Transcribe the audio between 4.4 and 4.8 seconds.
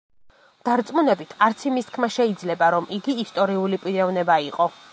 იყო.